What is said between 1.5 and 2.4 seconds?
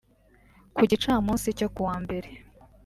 cyo kuwa Mbere